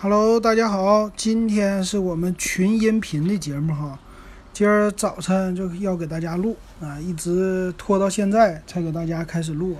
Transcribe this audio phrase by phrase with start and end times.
[0.00, 3.98] Hello，大家好，今天是我们群音频的节目哈。
[4.52, 9.76] 今儿早晨就要给大家录啊，一直拖到现在才给大家开始录。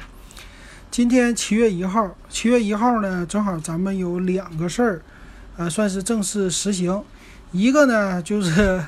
[0.91, 5.03] 今天七月一号，七月一号呢，正好咱们有两个事儿，
[5.57, 7.01] 呃，算是正式实行。
[7.53, 8.83] 一个呢就是，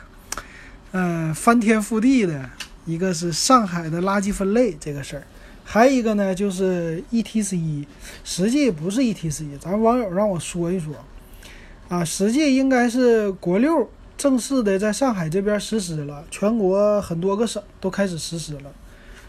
[0.91, 2.51] 呃，翻天覆地的，
[2.87, 5.23] 一个是上海的垃圾分类这个事儿。
[5.63, 7.87] 还有一个呢就是 ETC，
[8.25, 10.93] 实际不是 ETC，咱网友让我说一说。
[11.91, 18.71] 啊，实际应该是国六正式的在上海这边实施了，全国很多个省都开始实施了，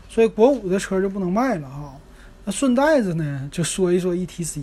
[0.08, 1.96] 所以国五的车就不能卖了哈。
[2.46, 4.62] 那顺带着呢，就说一说 ETC。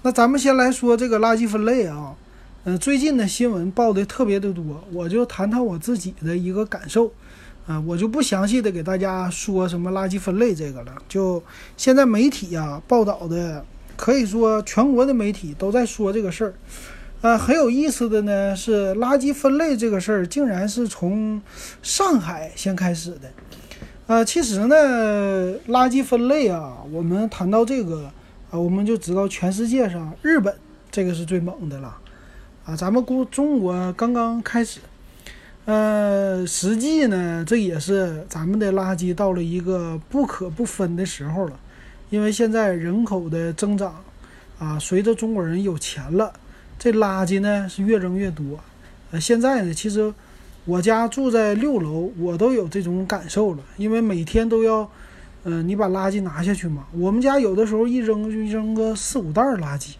[0.00, 2.14] 那咱们先来说这个垃圾分类啊，
[2.64, 7.12] 嗯，最近的新闻报的特别的多，我就谈谈我自己的一个感受，
[7.66, 11.44] 啊，我就不详细的给大家说什么垃圾分类这个了，就
[11.76, 13.62] 现在媒体啊报道的，
[13.96, 16.54] 可以说全国的媒体都在说这个事儿。
[17.22, 21.40] 呃，很有意思的呢是垃圾分类这个事儿，竟然是从
[21.80, 23.30] 上海先开始的。
[24.08, 24.74] 呃，其实呢，
[25.68, 28.10] 垃圾分类啊，我们谈到这个
[28.50, 30.52] 啊，我们就知道全世界上日本
[30.90, 31.96] 这个是最猛的了。
[32.64, 34.80] 啊，咱们国中国刚刚开始。
[35.64, 41.56] 呃，实际呢，这也是咱们的垃圾到了一个不可不分的时候了，
[42.10, 44.02] 因为现在人口的增长
[44.58, 46.32] 啊，随着中国人有钱了。
[46.82, 48.58] 这垃圾呢是越扔越多，
[49.12, 50.12] 呃，现在呢，其实
[50.64, 54.90] 我家住在六楼，我都有这种感受了，因为每天都要，
[55.44, 56.84] 嗯，你把垃圾拿下去嘛。
[56.90, 59.92] 我们家有的时候一扔就扔个四五袋垃圾，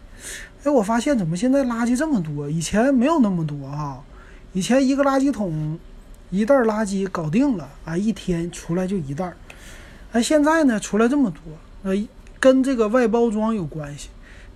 [0.65, 2.49] 哎，我发现怎么现在垃圾这么多？
[2.49, 4.03] 以前没有那么多啊，
[4.51, 5.79] 以前一个垃圾桶
[6.31, 9.31] 一袋垃圾搞定了啊，一天出来就一袋，
[10.11, 11.39] 哎，现在呢出来这么多，
[11.83, 12.07] 呃，
[12.41, 14.09] 跟这个外包装有关系。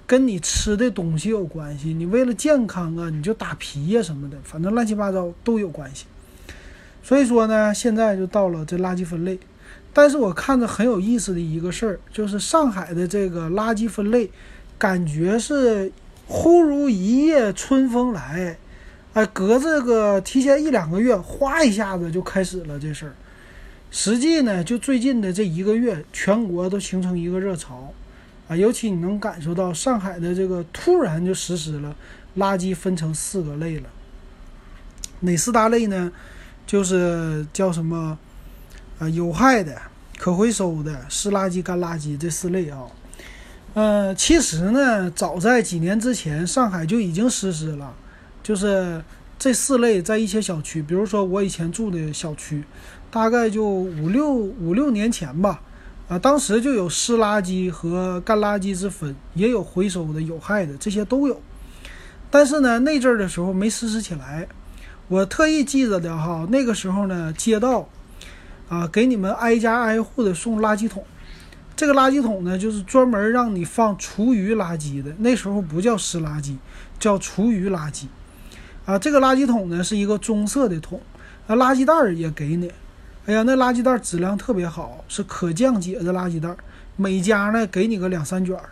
[0.08, 6.06] 跟你吃的东西有关系，你为了健康啊，你就打皮呀什么的，反正乱七八糟都有关系。
[7.04, 9.38] 所以说呢，现在就到了这垃圾分类。
[9.94, 14.30] 但是我看着很有意思的一个事儿，就是上海的这个垃圾分类，
[14.78, 15.92] 感觉是
[16.26, 18.58] 忽如一夜春风来，
[19.14, 23.16] 哎，隔这个提前一两个月，哗一下子就开始了这事儿。
[23.90, 27.92] 实际呢，就最近的这一个月，全国都形成一个热潮。
[28.48, 31.96] 啊，尤其你能感受到上海的这个突然就实施了
[32.38, 33.90] 垃圾分成四个类了，
[35.20, 36.12] 哪四大类呢？
[36.66, 38.18] 就是叫什么
[39.00, 39.82] 啊，有害的、
[40.18, 42.84] 可回收的、湿垃圾、干垃圾这四类啊。
[43.74, 47.94] 呃，其实呢，早在几年之前，上海就已经实施了，
[48.42, 49.04] 就是
[49.38, 52.64] 这四类在一些小区，比如说我以前住的小区，
[53.12, 55.62] 大概就五六五六年前吧。
[56.08, 61.42] 啊，当时就有湿垃圾和干垃圾之分，也有回收的有害的，这些都有。
[62.32, 64.48] 但是呢，那阵儿的时候没实施起来。
[65.10, 67.90] 我特意记着的哈，那个时候呢，街道
[68.70, 71.04] 啊，给你们挨家挨户的送垃圾桶。
[71.76, 75.14] 这个垃圾桶呢，就是专门让你放厨余垃圾的。
[75.20, 76.56] 那时候不叫湿垃圾，
[76.98, 78.06] 叫厨余垃圾。
[78.86, 81.02] 啊，这个垃圾桶呢是一个棕色的桶，
[81.48, 82.72] 啊，垃圾袋儿也给你。
[83.28, 86.56] 哎呀，那垃圾袋质量特别好，是可降解的垃圾袋。
[86.96, 88.70] 每家呢给你个两三卷儿，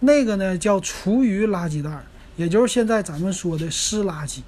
[0.00, 1.90] 那个呢叫厨余垃圾袋，
[2.34, 4.38] 也就是现在咱们说的湿垃圾。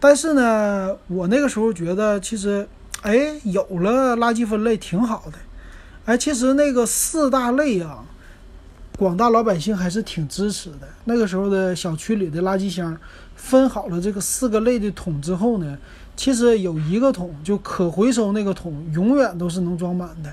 [0.00, 2.66] 但是呢，我那个时候觉得，其实，
[3.02, 5.38] 哎，有了垃圾分类挺好的。
[6.06, 8.02] 哎，其实那个四大类啊，
[8.96, 10.88] 广大老百姓还是挺支持的。
[11.04, 12.98] 那个时候的小区里的垃圾箱
[13.34, 15.76] 分好了这个四个类的桶之后呢。
[16.16, 20.32] 其实有一个桶就可回收那个桶，永远都是能装满的。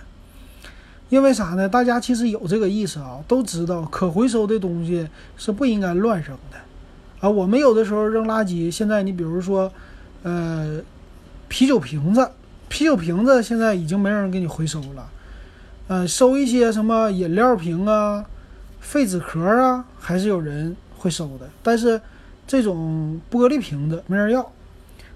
[1.09, 1.69] 因为啥呢？
[1.69, 5.07] 大家其实有这个意识啊，都知道可回收的东西
[5.37, 6.57] 是不应该乱扔的
[7.19, 7.29] 啊。
[7.29, 9.71] 我们有的时候扔垃圾，现在你比如说，
[10.23, 10.81] 呃，
[11.49, 12.27] 啤酒瓶子，
[12.67, 15.07] 啤酒瓶子现在已经没人给你回收了，
[15.89, 18.25] 呃，收一些什么饮料瓶啊、
[18.79, 21.47] 废纸壳啊，还是有人会收的。
[21.61, 22.01] 但是
[22.47, 24.51] 这种玻璃瓶子没人要。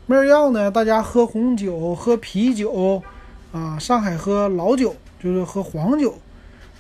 [0.10, 3.04] 没人要呢，大家喝红酒、喝啤酒，
[3.52, 6.18] 啊，上海喝老酒就是喝黄酒，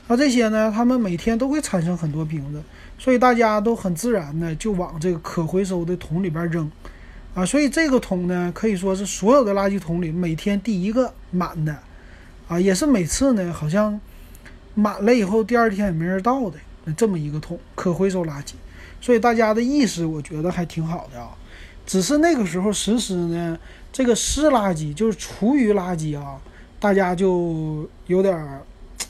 [0.07, 2.63] 啊，这些呢，他们每天都会产生很多瓶子，
[2.97, 6.71] 所以大家都很自然的就往这个可回收的桶里边扔，
[7.33, 11.77] 啊，所以这个桶呢，可以说是所有的垃圾桶里每天第一个满的，
[12.47, 13.99] 啊，也是每次呢好像
[14.73, 16.57] 满了以后第二天也没人倒的
[16.95, 18.53] 这么一个桶可回收垃圾，
[19.01, 21.31] 所以大家的意识我觉得还挺好的啊。
[21.87, 23.57] 只是那个时候实施呢，
[23.93, 26.39] 这个湿垃圾就是厨余垃圾啊，
[26.79, 28.61] 大家就有点儿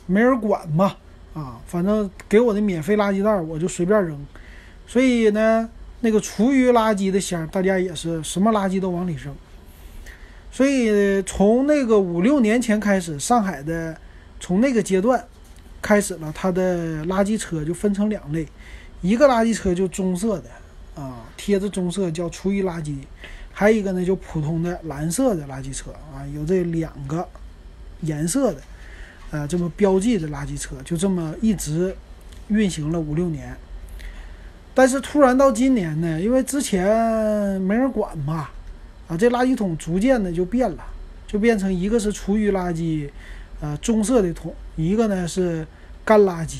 [0.06, 0.95] 没人管嘛，
[1.33, 4.15] 啊，反正给我的免费垃圾袋我就随便扔，
[4.85, 5.68] 所以呢，
[6.01, 9.35] 那个厨余垃圾的箱，大家也是什么垃圾都往里扔。
[10.51, 13.97] 所以从那个五六年前开始，上海的
[14.39, 15.25] 从那个阶段
[15.81, 18.47] 开始了，它的垃圾车就分成两类，
[19.01, 20.45] 一个垃圾车就棕色的
[20.97, 22.95] 啊，贴着棕色叫厨余垃圾，
[23.53, 27.27] 还有一个呢就普通的蓝色的垃圾车啊，有这两个
[28.01, 28.61] 颜色的，
[29.31, 31.95] 呃，这么标记的垃圾车，就这么一直
[32.47, 33.55] 运行了五六年。
[34.73, 38.50] 但是突然到今年呢，因为之前没人管嘛。
[39.07, 40.83] 啊，这垃圾桶逐渐的就变了，
[41.25, 43.09] 就变成一个是厨余垃圾，
[43.61, 45.65] 呃，棕色的桶，一个呢是
[46.03, 46.57] 干垃圾，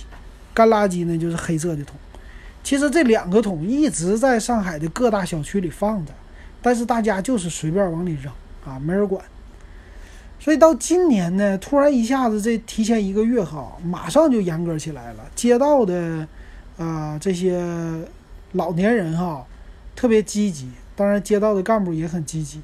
[0.54, 1.98] 干垃圾呢就是黑色的桶。
[2.68, 6.12] 其实这两个桶一直在上海的各大小区里放着，
[6.62, 8.30] 但是大家就是随便往里扔
[8.66, 9.24] 啊，没人管。
[10.38, 15.24] 所以到今年呢，突然一下子这提前一个月哈，马上就严格起来了。
[15.34, 16.28] 街道的
[16.78, 17.58] 啊这些
[18.52, 19.46] 老年人哈，
[19.96, 20.70] 特别积极。
[20.94, 22.62] 当然，街道的干部也很积极，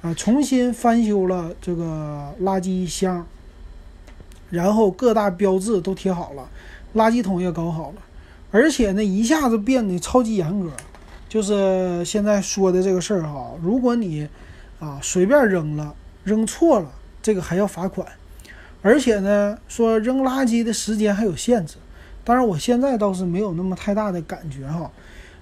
[0.00, 3.26] 啊，重新翻修了这个垃圾箱，
[4.50, 6.48] 然后各大标志都贴好了，
[6.94, 7.96] 垃圾桶也搞好了，
[8.50, 10.70] 而且呢，一下子变得超级严格，
[11.28, 14.28] 就是现在说的这个事儿哈，如果你
[14.78, 15.94] 啊随便扔了，
[16.24, 16.90] 扔错了，
[17.22, 18.06] 这个还要罚款，
[18.82, 21.76] 而且呢，说扔垃圾的时间还有限制，
[22.24, 24.90] 当然我现在倒是没有那么太大的感觉哈。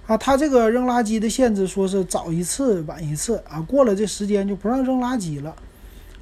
[0.05, 5.55] 啊，他这个扔垃圾的限制说是早一次晚一次啊，过了这时间就不让扔垃圾了，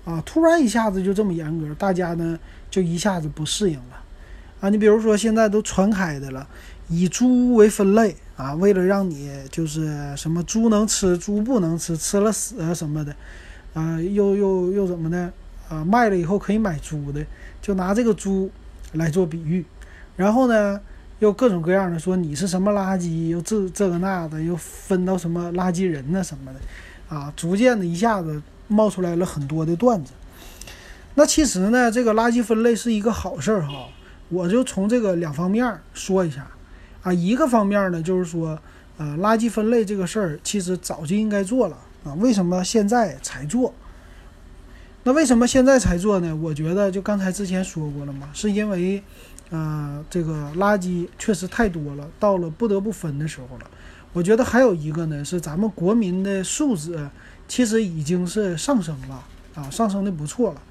[0.04, 2.38] 啊，突然一下子就这么严格，大家呢
[2.69, 4.04] 就一下子不适应了，
[4.60, 6.45] 啊，你比如说现在都传开的了，
[6.89, 13.16] 以猪为分类啊，为了让你就是什么猪能吃，猪不能吃，吃了死啊什么的，
[13.74, 15.31] 啊，又又又怎么的
[15.69, 17.25] 啊，卖了以后可以买猪的，
[17.62, 18.50] 就拿这个猪
[18.94, 19.66] 来做比喻，
[20.16, 20.80] 然后呢。
[21.19, 26.60] 又各种各样的说你是什么垃圾，又这这个那的，又分到什么垃圾人呢什么的，
[27.10, 30.12] 啊，逐渐的一下子冒出来了很多的段子。
[31.16, 33.88] 那其实呢，这个垃圾分类是一个好事儿哈，
[34.30, 36.48] 我就从这个两方面说一下。
[37.07, 38.59] 啊，一个方面呢，就是说，
[38.98, 43.74] 呃，垃圾分类这个事儿其实早就应该做了啊，为什么现在才做？
[45.04, 46.36] 那为什么现在才做呢？
[46.36, 49.01] 我觉得就刚才之前说过了嘛，是因为。
[49.50, 53.71] 啊，这个垃圾确实太多了，到了不得不分的时候了。
[54.12, 57.10] 我觉得还有一个呢，是咱们国民的素质
[57.48, 59.24] 其实已经是上升了
[59.56, 60.62] 啊，上升的不错了。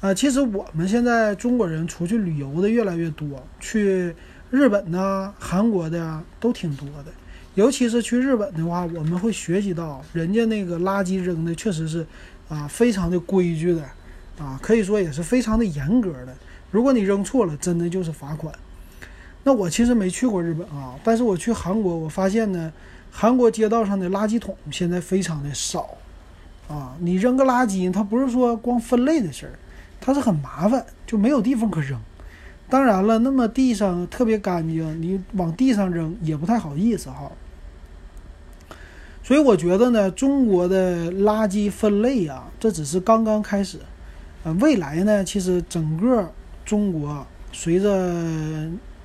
[0.00, 4.16] 啊，其实我们现在中国人出去旅游的越来越多，去
[4.54, 7.06] 日本呢、韩国的都挺多的。
[7.56, 12.06] 尤其是去日本的话，我们会学习到人家那个垃圾扔的确实是
[12.48, 13.82] 啊，非常的规矩的
[14.38, 16.32] 啊，可以说也是非常的严格的。
[16.70, 18.54] 如果你扔错了，真的就是罚款。
[19.42, 22.72] 那我其实没去过日本啊，但是我去韩国，我发现呢，
[23.10, 25.98] 韩国街道上的垃圾桶现在非常的少
[26.68, 26.94] 啊。
[27.00, 29.58] 你扔个垃圾，它不是说光分类的事儿，
[30.00, 32.00] 它是很麻烦，就没有地方可扔。
[32.74, 37.30] 当然了，那么地上特别干净，你往地上扔也不太好意思哈。
[39.22, 43.78] 所以我觉得呢，中国的垃圾分类啊，这只是刚刚开始，
[44.42, 46.32] 呃，未来呢，其实整个。
[46.64, 48.12] 中国随着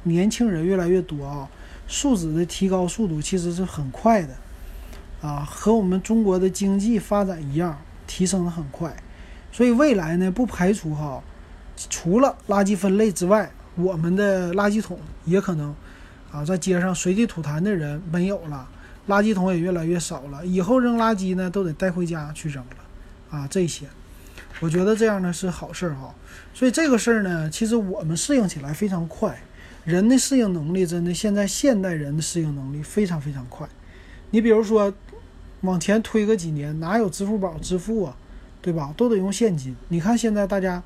[0.04, 1.48] 年轻人越来越多啊，
[1.88, 4.34] 素质的提高速度其实是很快的，
[5.22, 8.96] 啊，和我们中国的经济发展一样，提升的很快。
[9.52, 11.22] 所以未来呢，不排除哈，
[11.90, 15.74] 除了垃圾分类之外，我们的垃圾桶也可能
[16.32, 18.68] 啊，在街上随地吐痰的人没有了，
[19.08, 20.46] 垃圾桶也越来越少了。
[20.46, 23.86] 以后扔垃圾呢，都得带回家去扔了，啊，这些。
[24.60, 26.14] 我觉得这样呢是好事儿哈，
[26.54, 29.42] 所以这个事儿呢，其实我们适应起来非常快，
[29.86, 33.68] 人的适应能力真的现在现代人的适应能力非常非常快。
[34.32, 34.94] 你比如说，
[35.62, 38.16] 往前推个几年，哪有支付宝支付啊，
[38.62, 38.94] 对吧？
[38.98, 39.76] 都得用现金。
[39.88, 40.84] 你看现在大家，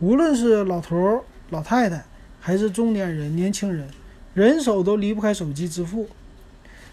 [0.00, 2.04] 无论是老头儿、老太太，
[2.46, 3.88] 还是中年人、年轻人，
[4.34, 6.06] 人手都离不开手机支付，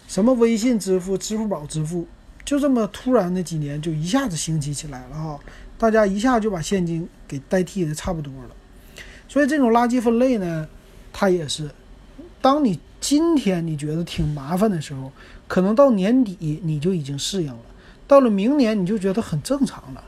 [0.08, 2.06] 什么微信支付、支付宝支付，
[2.42, 5.38] 就这么突然的几年就一下子兴起起来了哈。
[5.76, 8.56] 大家一下就把现金给代替的差不多了，
[9.28, 10.66] 所以这种垃圾分类呢，
[11.12, 11.68] 它也是，
[12.40, 15.12] 当你今天你觉得挺麻烦的时候，
[15.46, 17.60] 可能到年底你就已经适应了，
[18.08, 20.02] 到了明年你就觉得很正常了。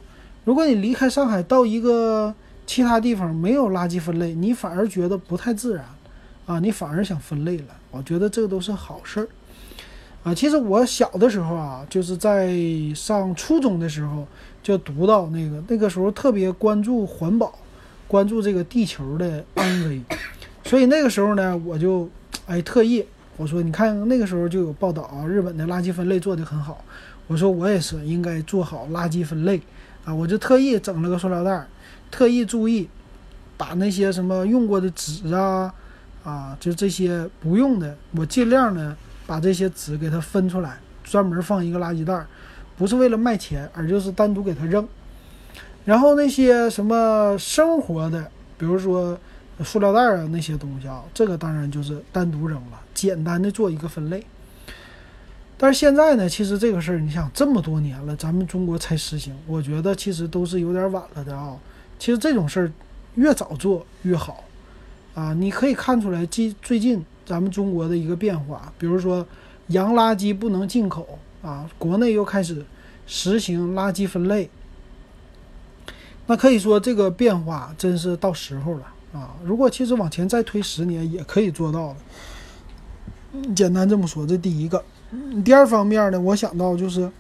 [0.47, 2.35] 如果你离开上海到一个
[2.67, 5.85] 其他地方没有垃圾分类，你反而觉得不太自然，
[6.47, 7.67] 啊，你反而想分类了。
[7.91, 9.29] 我觉得这都是好事儿。
[10.23, 12.57] 啊，其实我小的时候啊，就是在
[12.95, 14.27] 上初中的时候
[14.63, 17.59] 就读到那个，那个时候特别关注环保，
[18.09, 20.01] 关注这个地球的安危，
[20.65, 22.09] 所以那个时候呢，我就
[22.47, 23.05] 哎特意
[23.37, 26.83] 我说你看那个时候就有报道啊，日本的垃圾分类做得很好。
[27.27, 29.61] 我说我也是应该做好垃圾分类
[30.05, 31.67] 啊，我就特意整了个塑料袋，
[32.15, 32.89] 特意注意
[33.57, 35.75] 把那些什么用过的纸啊
[36.23, 42.25] 啊，就这些不用的，我尽量呢把这些纸给它分出来，专门放一个垃圾袋，
[42.77, 44.87] 不是为了卖钱，而就是单独给它扔。
[45.85, 49.19] 然后那些什么生活的，比如说
[49.65, 54.25] 塑料袋啊那些东西啊，这个当然就是单独扔了，简单的做一个分类。
[55.59, 61.57] 但是现在呢，其实这个事儿，你想这么多年了，咱们中国才实行，我觉得其实都是有点晚了的啊。
[61.99, 62.73] 其实这种事儿
[63.15, 64.45] 越早做越好
[65.15, 65.33] 啊。
[65.35, 69.27] 你可以看出来，近最近咱们中国的一个变化，比如说
[69.69, 72.65] 洋垃圾不能进口啊，国内又开始
[73.07, 74.51] 实行垃圾分类。
[76.27, 79.37] 那可以说这个变化真是到时候了啊。
[79.45, 81.97] 如果其实往前再推十年，也可以做到的。
[83.55, 84.83] 简单这么说，这第一个。
[85.45, 87.11] 第二方面呢，我想到就是，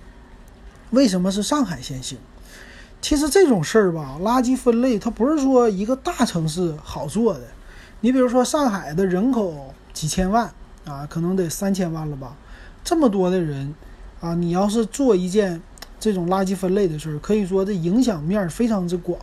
[0.91, 2.19] 为什么是上海先行？
[3.05, 7.43] 其实这种事儿吧，垃圾分类它不是说一个大城市好做的。
[8.01, 10.51] 你比如说上海的人口几千万
[10.87, 12.35] 啊，可能得三千万了吧，
[12.83, 13.75] 这么多的人
[14.23, 15.61] 啊，你要是做一件
[16.01, 19.21] 这种垃圾分类的事儿，可以说这影响面非常之广，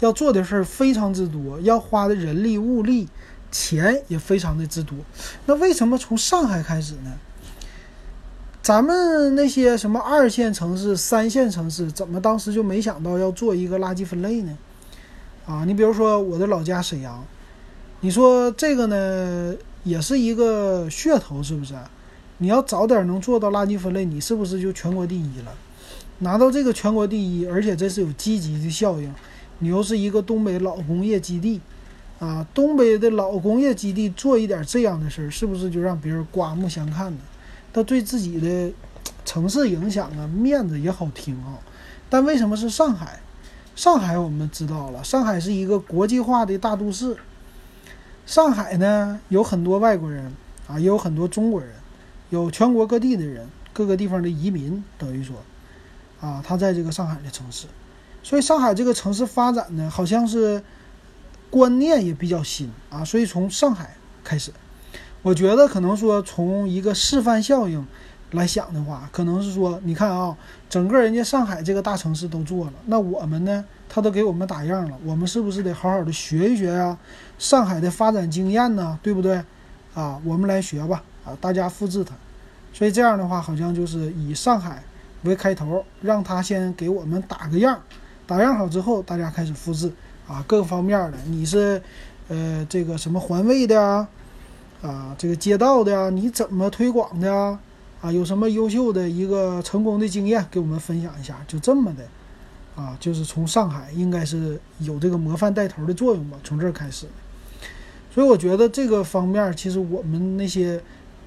[0.00, 3.08] 要做的事儿非常之多，要花的人力物力
[3.52, 4.98] 钱也非常的之多。
[5.46, 7.12] 那为什么从上海开始呢？
[8.64, 14.56] 咱们那些什么二线城市、三线城市，怎么当时就没想到要做一个垃圾分类呢？
[15.44, 17.22] 啊，你比如说我的老家沈阳，
[18.00, 21.74] 你说这个呢，也是一个噱头，是不是？
[22.38, 25.52] 你要早点能做到垃圾分类，你是不是就全国第一了？
[26.20, 29.14] 拿到这个全国第一，而且这是有积极的效应。
[29.58, 31.60] 你又是一个东北老工业基地，
[32.18, 37.18] 啊，东北的老工业基地做一点这样的事儿，是不是就让别人刮目相看呢？
[37.74, 38.72] 他对自己的
[39.24, 41.58] 城市影响啊，面子也好听啊，
[42.08, 43.20] 但为什么是上海？
[43.74, 47.16] 上海我们知道了，上海是一个国际化的大都市。
[48.24, 50.32] 上海呢，有很多外国人
[50.68, 51.70] 啊，也有很多中国人，
[52.30, 55.34] 有全国各地的人，各个地方的移民，等于说，
[56.20, 57.66] 啊，他在这个上海的城市，
[58.22, 60.62] 所以上海这个城市发展呢，好像是
[61.50, 64.52] 观念也比较新啊，所以从上海开始。
[65.24, 67.82] 我觉得可能说从一个示范效应
[68.32, 70.36] 来想的话，可能是说，你看啊，
[70.68, 76.98] 整个人家上海这个大城市都做了，那我们呢，他都给我们打样了，我们是不是得好好的学一学呀？
[77.38, 79.42] 上海的发展经验呢，对不对？
[79.94, 82.14] 啊，我们来学吧，啊，大家复制它。
[82.74, 84.82] 所以这样的话，好像就是以上海
[85.22, 87.80] 为开头，让他先给我们打个样，
[88.26, 89.90] 打样好之后，大家开始复制
[90.28, 91.80] 啊，各个方面的，你是
[92.28, 94.06] 呃这个什么环卫的啊？
[94.84, 97.58] 啊，这个街道的呀，你怎么推广的呀？
[98.02, 101.42] 啊，有什么优秀的一个成功的经验给我们分享一下？
[101.48, 102.04] 就这么的，
[102.76, 107.06] 啊，就是从上海应该是有这个模范带头的作用吧，从这儿开始。
[108.12, 110.78] 所以我觉得这个方面，其实我们那些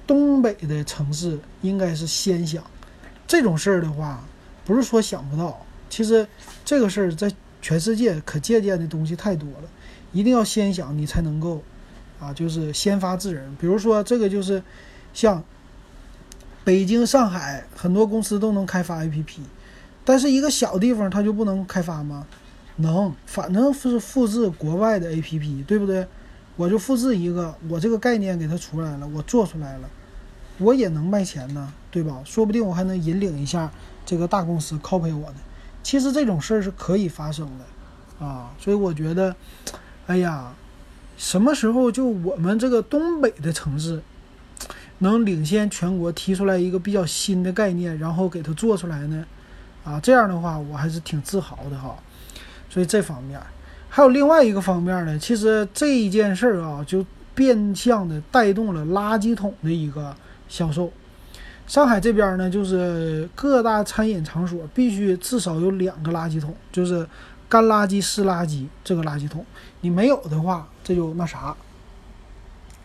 [0.06, 2.62] 东北的城市应该是先想
[3.26, 4.22] 这种事儿的话，
[4.64, 5.60] 不是说想不到，
[5.90, 6.24] 其实
[6.64, 7.28] 这个事儿在
[7.60, 9.68] 全世界可借鉴的东西太多了，
[10.12, 11.60] 一定要先想，你才能够。
[12.20, 13.56] 啊，就是先发制人。
[13.60, 14.62] 比如说，这个就是
[15.14, 15.42] 像
[16.64, 19.38] 北京、上海很多公司都能开发 APP，
[20.04, 22.26] 但是一个小地方它就不能开发吗？
[22.76, 26.06] 能，反正是复制国外的 APP，对不对？
[26.56, 29.88] 我就复制一个，我这个概念给它出来了，我做出来了，
[30.58, 32.20] 我也能卖钱呢，对吧？
[32.24, 33.70] 说不定我还能引领一下
[34.04, 35.36] 这个大公司 copy 我呢。
[35.82, 39.34] 其实这种事儿是可以发生的啊，所以我觉得，
[40.08, 40.52] 哎呀。
[41.18, 44.00] 什么时候就我们这个东北的城市
[44.98, 49.26] 能领先全国提出来一个比较新的概念，然后给它做出来呢？
[49.84, 51.96] 啊，这样的话我还是挺自豪的哈。
[52.70, 53.40] 所以这方面
[53.88, 60.14] 还有另外一个方面呢，其实这一件事儿啊，就变相的带动了垃圾桶的一个
[60.48, 60.92] 销售。
[61.66, 67.06] 上海这边呢，就是各大餐饮场所必须至少有两个垃圾桶，就是
[67.48, 69.44] 干垃圾、湿垃圾这个垃圾桶。
[69.80, 71.54] 你没有的话，这就那啥，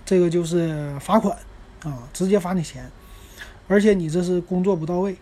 [0.05, 1.38] 这个就是罚款
[1.86, 2.91] 啊，直接罚你钱，
[3.69, 5.15] 而且你这是工作不到位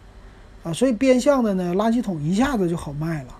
[0.64, 3.36] 啊，所以变相的呢，垃圾桶一下子就好卖了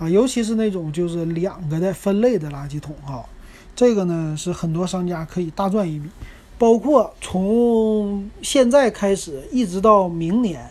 [0.00, 3.24] 啊，尤其是那种就是两个的分类的垃圾桶哈，
[3.76, 6.08] 这个呢是很多商家可以大赚一笔，
[6.58, 10.68] 包括从现在开始一直到明年，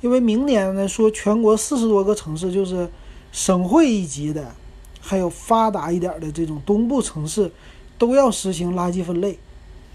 [0.00, 2.88] 因为明年呢说全国四十多个城市就是
[3.30, 4.54] 省会一级的。
[5.08, 7.48] 还有发达一点的这种东部城市，
[7.96, 9.38] 都要实行垃圾分类，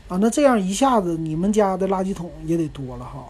[0.07, 3.25] 啊，那这样一下子你们家的垃圾桶也得多了哈。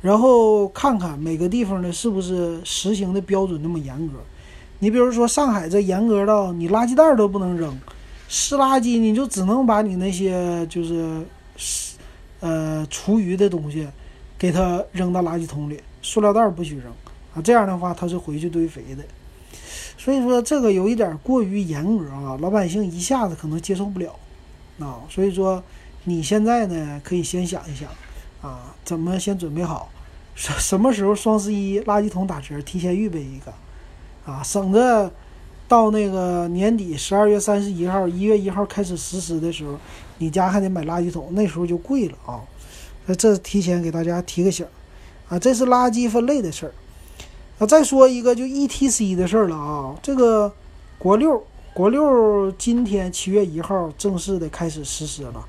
[0.00, 4.14] 然后看看每个地方呢是不是实行的标准那么严格。
[4.78, 7.76] 你比如说上海这严格到你垃圾袋都不能扔，
[8.28, 11.26] 湿垃圾你就只能把你那些就是
[11.56, 11.96] 湿
[12.38, 13.88] 呃厨余的东西
[14.38, 16.86] 给它扔到垃圾桶里，塑料袋不许扔
[17.34, 17.42] 啊。
[17.42, 19.02] 这样的话它是回去堆肥的。
[19.96, 24.14] 所以说这个有一点过于严格啊，老百姓一下子可能接受不了
[24.78, 25.00] 啊。
[25.08, 25.62] 所以说
[26.04, 27.88] 你现在呢可以先想一想
[28.42, 29.90] 啊，怎么先准备好，
[30.34, 33.52] 什什么时候双十一垃圾桶打折，提前预备一个。
[34.26, 35.10] 啊，省得
[35.66, 39.78] 到那个年底十二月三十一号、一月一号开始实施的时候，
[40.18, 42.38] 你家还得买垃圾桶，那时候就贵了啊。
[43.06, 44.64] 那这提前给大家提个醒
[45.28, 46.72] 啊，这是垃圾分类的事儿。
[47.60, 50.50] 那，再说一个就 E T C 的事儿了啊，这个
[50.98, 55.44] 国六国六今天七月一号正式的开始实施了，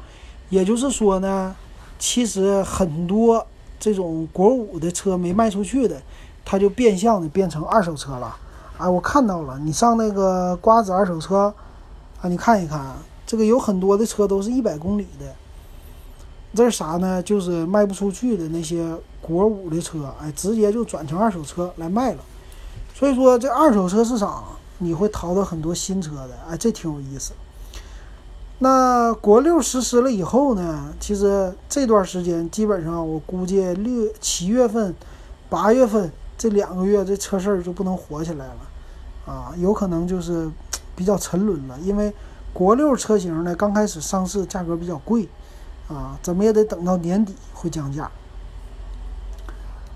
[0.49, 1.55] 也就是说呢，
[1.97, 3.47] 其实很多
[3.79, 6.01] 这种国五的车没卖出去的，
[6.43, 8.35] 它就变相的变成二手车了。
[8.77, 11.53] 哎，我看到了，你上那个瓜子二手车，
[12.21, 12.93] 啊，你看一看，
[13.25, 15.33] 这个有很多的车都是一百公里的，
[16.53, 17.21] 这是啥呢？
[17.23, 22.19] 就是卖不出去的那些国五的车，哎，直接就转成二手车来卖了。
[22.93, 24.43] 所以说，这二手车市场
[24.79, 27.31] 你会淘到很多新车的，哎，这挺有意思。
[28.59, 34.93] 那国六实施了以后呢，其实这段时间基本上我估计六七月份、
[35.49, 38.57] 八月份这两个月这车市就不能火起来了。
[39.25, 40.49] 啊，有可能就是
[40.95, 42.13] 比较沉沦了，因为
[42.53, 45.29] 国六车型呢刚开始上市价格比较贵，
[45.93, 48.09] 啊，怎么也得等到年底会降价。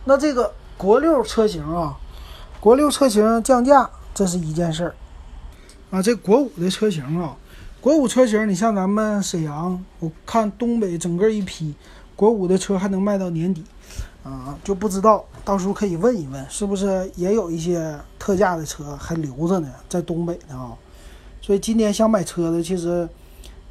[0.04, 1.98] 那这个国六车型啊，
[2.60, 4.96] 国六车型降价这是一件事儿，
[5.92, 7.38] 啊，这国五的车型啊，
[7.80, 11.74] 国五车型你像咱们沈阳，我看东北整个一批
[12.16, 13.64] 国五的车还能卖到年底。
[14.25, 20.74] 啊，就不知道，到时候可以问一问，是不是也有一些特价的车还留着呢，在东北呢啊？
[21.44, 23.08] 所以今年想买车的，其实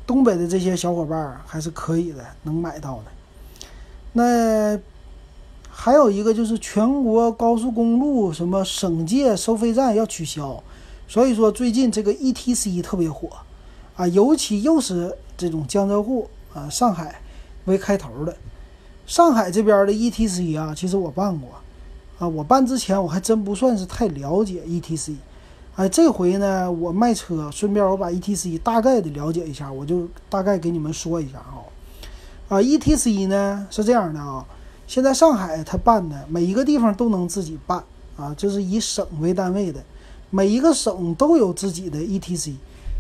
[0.06, 3.04] 东北的这些小伙伴还是可以的，能买到的。
[4.12, 4.78] 那
[5.70, 10.62] 还有一个就是全国高速公路什么省界收费站要取消，
[11.08, 13.28] 所以说最近这个 E T C 特别火
[13.96, 17.20] 啊，尤其又是这种江浙沪啊，上海
[17.64, 18.36] 为开头的。
[19.06, 21.50] 上海这边的 E T C 啊，其实我办过，
[22.18, 25.14] 啊，我办之前我还真不算是太了解 E T C，
[25.76, 31.66] 哎，这回呢我卖车，顺便我把 E T C 大概的了解一下，我就大概给你们说一下啊，
[32.48, 34.44] 啊，E T C 呢是这样的啊，
[34.86, 37.82] 现在上海它办的每一个地方都能自己办
[38.16, 39.82] 啊，就是以省为单位的，
[40.30, 42.54] 每一个省都有自己的 E T C，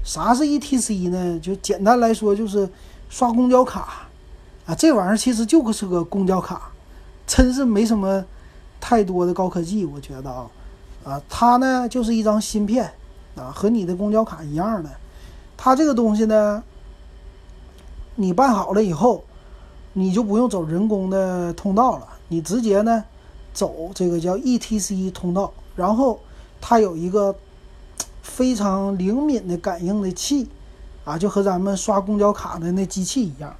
[0.04, 1.38] 啥是 E T C 呢？
[1.38, 2.68] 就简单来说就是
[3.08, 4.08] 刷公交卡。
[4.66, 6.72] 啊，这玩意儿其实就是个公交卡，
[7.26, 8.24] 真是没什么
[8.80, 10.50] 太多的高科技，我觉得啊，
[11.04, 12.92] 啊，它呢就是一张芯片，
[13.36, 14.90] 啊，和你的公交卡一样的。
[15.56, 16.64] 它这个东西呢，
[18.16, 19.22] 你办好了以后，
[19.92, 23.04] 你就不用走人工的通道了，你直接呢
[23.52, 26.18] 走这个叫 ETC 通道，然后
[26.60, 27.36] 它有一个
[28.22, 30.48] 非常灵敏的感应的器，
[31.04, 33.54] 啊，就和咱们刷公交卡的那机器一样。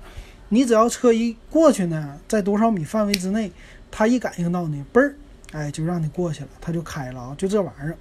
[0.48, 3.52] 你只要车一过去呢，在多少米范围之内，
[3.90, 5.16] 它一感应到你，嘣儿，
[5.55, 7.97] 哎，就让你过去了，它就开了啊，就这玩意儿。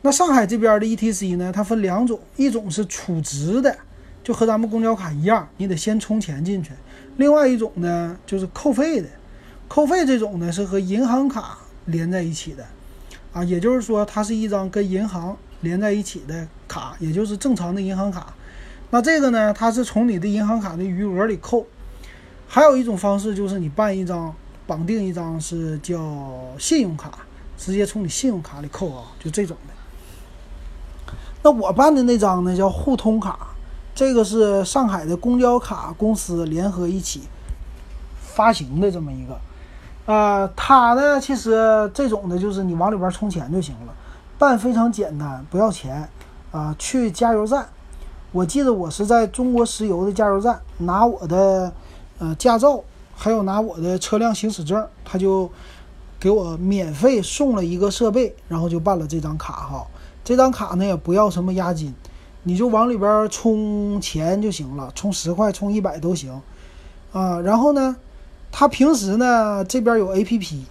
[0.00, 3.76] 那上海这边的 ETC 呢，它分两种，一种是储值的，
[4.24, 6.72] 就和咱们公交卡一样，你得先充钱进去；
[7.18, 9.08] 另外一种呢，就是扣费的，
[9.68, 12.66] 扣费这种呢是和银行卡连在一起的，
[13.34, 18.34] 啊，也就是说它是一张跟银行连在一起的卡，也就是正常的银行卡。
[18.90, 21.66] 那这个呢，它是从你的银行卡的余额里扣，
[22.48, 24.34] 还有一种方式就是你办一张
[24.66, 25.98] 绑定一张是叫
[26.58, 27.10] 信用卡，
[27.56, 31.14] 直接从你信用卡里扣啊，就这种的。
[31.42, 33.48] 那我办的那张呢叫互通卡，
[33.94, 37.22] 这个是上海的公交卡公司联合一起
[38.20, 39.38] 发行的这么一个，
[40.06, 43.92] 呃，它呢其实这种的就是你往里边充钱就行了，
[44.38, 46.08] 办非常简单，不要钱
[46.52, 47.68] 啊，去加油站。
[48.30, 51.70] 我记得我是在中国石油的加油站拿我的
[52.18, 52.82] 呃驾照，
[53.22, 55.48] 还有拿我的车辆行驶证，他就
[56.18, 59.86] 给我免费送了一个设备，然后就办了这张卡哈。
[60.24, 61.94] 这张卡呢也不要什么押金，
[62.42, 66.42] 你就往里边充钱就行了，充十块、充一百都行
[67.12, 67.38] 啊。
[67.42, 67.94] 然后呢，
[68.50, 70.64] 他平时呢这边有 A P P，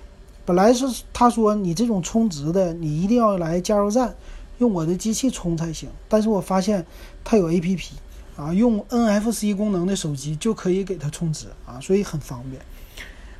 [0.44, 4.14] 本来是他说你这种充值的，你一定要来加油站。
[4.58, 6.86] 用我的机器充才行，但是我发现
[7.24, 7.96] 他有 A P P，
[8.36, 12.62] 啊，用 NFC 功能的手机就可以给它充值啊，所以很方便。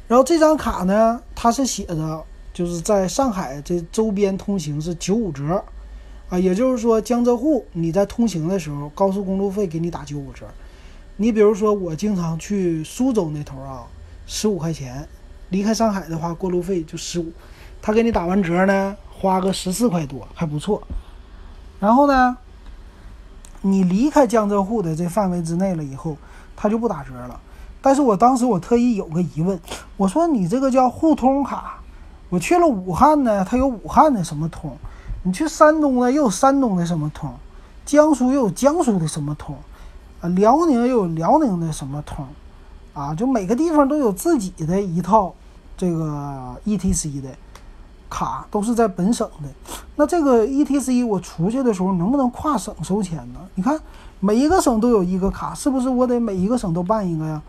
[0.08, 2.24] 然后这张卡呢，它是写着
[2.54, 5.64] 就是在上海这周边通行是九五折
[6.30, 10.46] 啊，也就是说江浙沪你在通行的时候，高速公路费给你打九五折。
[11.16, 13.88] 你比如说我经常去苏州那头啊，
[14.28, 15.08] 十五块钱，
[15.50, 17.32] 离开上海的话过路费就十五，
[17.82, 20.82] 他给你打完折呢，花个十四块多还不错。
[21.80, 22.38] 然后呢？
[23.62, 26.18] 你离开江浙沪的这范围之内了以后，
[26.56, 27.40] 它就不打折了。
[27.82, 29.60] 但是我当时我特意有个疑问，
[29.98, 31.80] 我说你这个叫沪通卡，
[32.30, 34.78] 我去了武汉呢，它有武汉的什么通？
[35.24, 37.32] 你去山东呢，又有山东的什么通？
[37.86, 39.56] 江苏又有江苏的什么通？
[40.22, 42.26] 啊，辽宁又有辽宁的什么通？
[42.94, 45.34] 啊，就每个地方都有自己的一套
[45.78, 47.30] 这个 ETC 的。
[48.12, 49.48] 卡都是在本省的，
[49.96, 53.40] 那这个 E T C 我出去的时候能不能跨省收钱呢？
[53.56, 53.80] 你看
[54.20, 57.42] 每一个省都有一个卡，是不是我得每一个省都办一个呀？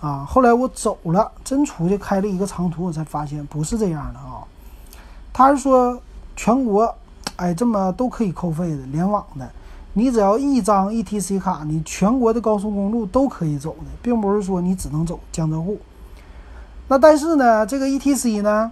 [0.00, 4.44] 啊，后来我走了，真出去开了一个长途，我才发现不是这样的啊。
[5.32, 5.98] 他是说
[6.36, 6.94] 全国，
[7.36, 9.50] 哎，这么都可以扣费的，联网的，
[9.94, 15.78] 你只要一张 E T C 卡，你全国的高速公路都可以走的，并不是说你只能走江浙沪。
[16.88, 18.70] 那但是呢，这个 E T C 呢？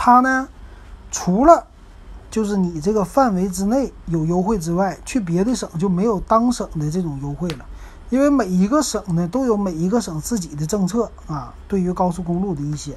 [0.00, 0.48] 它呢，
[1.10, 1.66] 除了
[2.30, 7.66] 就是你这个范围之内有优惠之外，去别的省就没有当省的这种优惠了，
[8.08, 11.52] 因为每一个省呢都有每一个省自己的政策啊。
[11.66, 12.96] 对于高速公路的一些，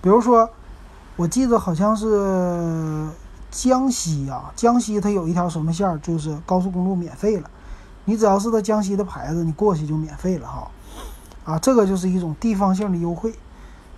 [0.00, 0.48] 比如说，
[1.16, 3.06] 我记得好像是
[3.50, 7.50] 江西啊，江西它有一条什么线儿，就是高速公路免费了，
[8.06, 10.70] 你只要是它江西的牌子，你过去就免费了哈。
[11.44, 13.34] 啊，这个就是一种地方性的优惠。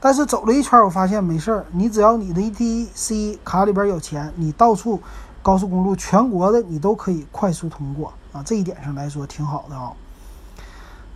[0.03, 1.67] 但是走了一圈，我发现没事儿。
[1.73, 4.99] 你只要你的 ETC 卡里边有钱，你到处
[5.43, 8.43] 高速公路全国的你都可以快速通过啊。
[8.43, 9.93] 这一点上来说挺好的啊。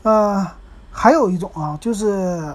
[0.03, 0.47] 呃，
[0.93, 2.55] 还有一种啊，就是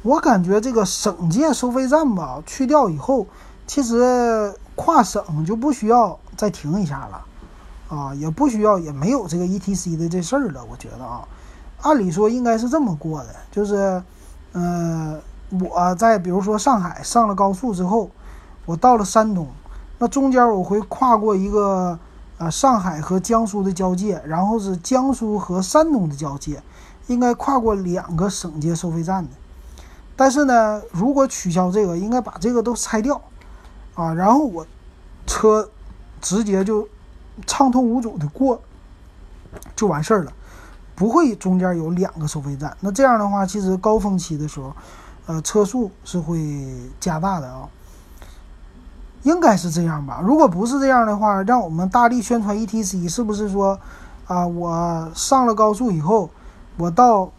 [0.00, 3.26] 我感觉这个省界收费站吧，去掉以后，
[3.66, 7.24] 其实跨省就不需要再停一下了
[7.94, 10.64] 啊，也不需要，也没有这个 ETC 的这事儿了。
[10.64, 11.28] 我觉得啊，
[11.82, 14.02] 按理说应该是这么过的，就是。
[14.58, 15.20] 嗯，
[15.60, 18.08] 我在比如说上海上了高速之后，
[18.64, 19.46] 我到了山东，
[19.98, 21.98] 那中间我会跨过一个
[22.38, 26.62] 啊上海和江苏的交界，然后是江苏和山东的交界，
[27.06, 29.30] 应该跨过两个省界收费站的。
[30.16, 33.20] 但是呢，如果取消这个，应该把这个都拆掉
[33.94, 34.66] 啊，然后我
[35.26, 35.68] 车
[36.22, 36.88] 直接就
[37.46, 38.58] 畅通无阻的过
[39.76, 40.32] 就完事儿了。
[40.96, 44.74] 不会中间有两个收费站，那这样的话，其实高峰期的时候，
[45.26, 46.40] 呃，车速是会
[46.98, 47.68] 加大的啊，
[49.22, 50.20] 应该是这样吧？
[50.24, 53.78] 如果不是这样的话，让我们大力宣传 ETC，是不是说，
[54.26, 56.30] 啊，我上了高速以后，
[56.78, 57.30] 我到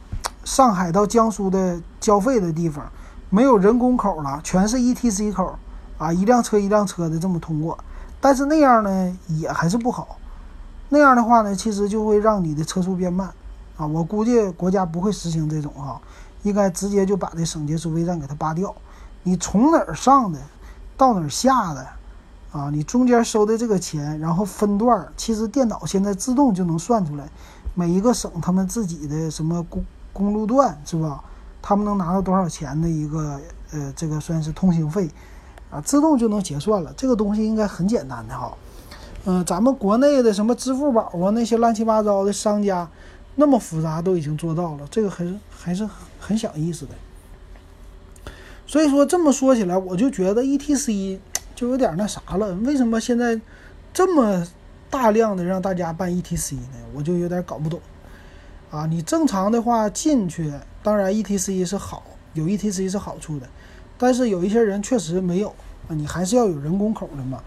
[0.44, 2.86] 上海到江苏的交费的地方，
[3.32, 5.58] 没有人工口了，全是 ETC 口，
[5.98, 7.76] 啊，一辆车一辆车的这么通过，
[8.22, 10.18] 但是那样呢，也还是不好，
[10.90, 13.28] 那样的话呢，其实就会让你的车速变慢。
[13.78, 16.02] 啊，我估计国家不会实行这种哈，
[16.44, 18.76] 应该直接就把这省界收费站给它扒掉。
[19.24, 20.40] 你从哪儿上的，
[20.98, 21.88] 到哪儿下的，
[22.52, 27.30] 啊，你中间收的这个钱，然后分段，其实电脑现在自动就能算出来，
[27.76, 31.24] 每一个省他们自己的什么公公路段是吧？
[31.62, 33.40] 他们能拿到多少钱的一个
[33.72, 35.10] 呃，这个算是通行费，
[35.70, 36.92] 啊，自动就能结算了。
[36.98, 38.52] 这个东西应该很简单的哈。
[39.26, 42.88] 嗯，咱们国内的什么支付宝啊，那些乱七八糟的商家。
[43.40, 45.88] 那么复杂都已经做到了，这个还是还是
[46.20, 46.92] 很小意思的。
[48.66, 51.20] 所以说这么说起来，我就觉得 E T C
[51.56, 52.54] 就有点那啥了。
[52.56, 53.40] 为什么现在
[53.94, 54.46] 这么
[54.90, 56.74] 大量的让大家办 E T C 呢？
[56.94, 57.80] 我就有点搞不懂。
[58.72, 63.48] 啊，你正常的话进去，当然 E T C 是好，有 E T C 是好处的。
[64.00, 65.50] 但是有一些人确实没有
[65.88, 67.44] 啊，你还是要有人工口的嘛。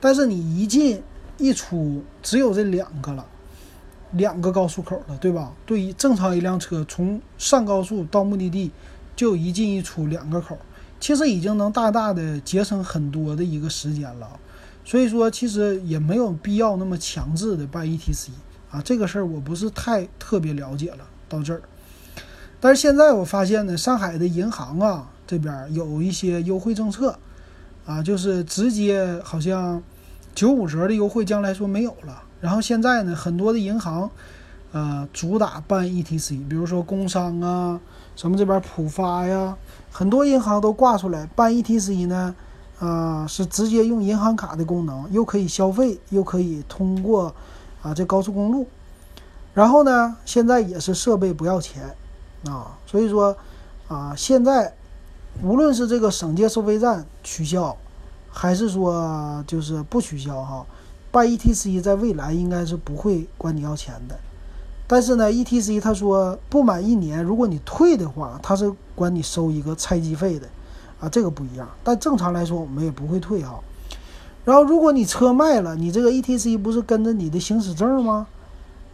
[0.00, 1.02] 但是你一进
[1.36, 3.26] 一出，只有这两个了。
[4.12, 5.52] 两个高速口了，对吧？
[5.64, 8.70] 对于正常一辆车从上高速到目的地，
[9.16, 10.58] 就一进一出两个口，
[11.00, 14.38] 其实已经能大大的节省很多的一个时间了。
[14.84, 18.28] 所以说，其实也没有必要那么强制的办 ETC
[18.70, 18.82] 啊。
[18.82, 20.98] 这个事儿我不是太特别了解了。
[21.28, 21.62] 到这儿，
[22.60, 27.18] 但是现在我发现呢，上海的银行啊这边有一些优惠政策
[27.86, 29.82] 啊，就是直接好像
[30.34, 32.22] 九五折的优惠，将来说没有了。
[32.42, 34.10] 然后现在呢，很多的银行，
[34.72, 37.78] 呃，主打办 ETC，比如说工商啊，
[38.16, 39.56] 什么这边浦发呀，
[39.92, 42.34] 很多银行都挂出来办 ETC 呢，
[42.80, 47.32] 啊，是直接用银行卡的功能，又可以消费，又可以通过
[47.80, 48.66] 啊这高速公路。
[49.54, 51.94] 然后呢，现在也是设备不要钱
[52.48, 53.36] 啊，所以说
[53.86, 54.74] 啊，现在
[55.42, 57.76] 无论是这个省界收费站取消，
[58.32, 60.66] 还是说就是不取消哈，
[61.12, 64.18] 办 ETC 在未来应该是不会管你要钱的。
[64.88, 70.48] 但是呢，ETC 他说不满一年，如果你退的话，他是管你收一个拆机费的，
[71.00, 71.68] 啊，这个不一样。
[71.84, 73.60] 但正常来说，我们也不会退哈。
[74.44, 78.26] 然后，如果你车卖了，你这个 ETC 不是跟着你的行驶证吗？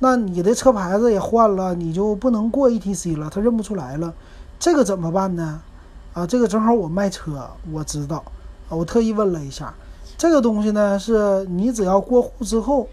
[0.00, 4.14] 那你的车牌子也换了，你就不能过 ETC 了，他认不出来了，
[4.60, 5.60] 这个怎么办呢？
[6.12, 8.18] 啊，这个正好我卖车，我知道，
[8.68, 9.74] 啊，我特意问了一下，
[10.18, 12.88] 这个东西呢，是你只要过户之后，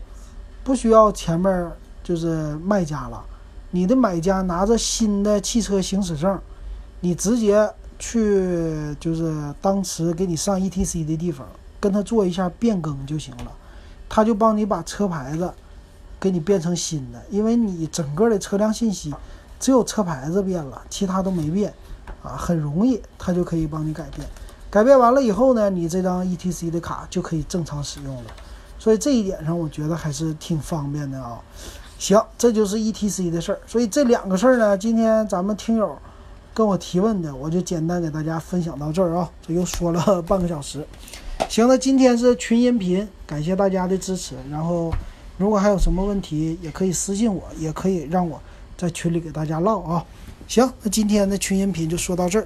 [0.64, 1.72] 不需要前面
[2.04, 3.22] 就是卖家了，
[3.72, 6.40] 你的买家拿着新的汽车行驶证，
[7.00, 11.46] 你直接去就是当时给你上 ETC 的地方。
[11.78, 13.52] 跟他做一下变更就行了，
[14.10, 15.54] 他就帮你把车牌子
[16.20, 19.14] 给你变成新的，因为你整个的车辆信息
[19.60, 21.72] 只有车牌子变了，其他都没变，
[22.24, 24.28] 啊，很容易，他就可以帮你改变。
[24.76, 28.24] 改变完了以后呢，你这张 ETC 的卡就可以正常使用了。
[28.78, 31.40] 所以这一点上，我觉得还是挺方便的啊。
[31.98, 33.60] 行，这就是 ETC 的事儿。
[33.66, 35.98] 所以这两个事儿呢，今天咱们听友
[36.54, 39.32] 跟我提问的，我就简单给大家分享到这儿啊。
[39.48, 40.86] 这又说了半个小时。
[41.48, 44.36] 行那，今天是群音频，感谢大家的支持。
[44.52, 44.92] 然后，
[45.38, 48.42] 如果还有什么问题，也可以私信我，也可以让我
[48.76, 50.06] 在群里给大家唠啊。
[50.50, 52.46] 行，那今天的群音频就说到这儿。